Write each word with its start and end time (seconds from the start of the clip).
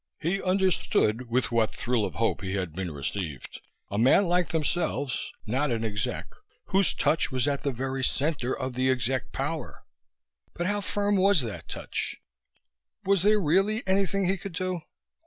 He 0.19 0.41
understood 0.41 1.29
with 1.29 1.51
what 1.51 1.69
thrill 1.69 2.05
of 2.05 2.15
hope 2.15 2.41
he 2.41 2.55
had 2.55 2.73
been 2.73 2.89
received 2.89 3.61
a 3.91 3.99
man 3.99 4.25
like 4.25 4.49
themselves, 4.49 5.31
not 5.45 5.69
an 5.69 5.85
exec, 5.85 6.33
whose 6.69 6.95
touch 6.95 7.29
was 7.31 7.47
at 7.47 7.61
the 7.61 7.71
very 7.71 8.03
center 8.03 8.51
of 8.51 8.73
the 8.73 8.89
exec 8.89 9.31
power. 9.31 9.85
But 10.55 10.65
how 10.65 10.81
firm 10.81 11.17
was 11.17 11.41
that 11.41 11.67
touch? 11.67 12.15
Was 13.05 13.21
there 13.21 13.39
really 13.39 13.83
anything 13.87 14.25
he 14.25 14.37
could 14.37 14.53
do? 14.53 14.81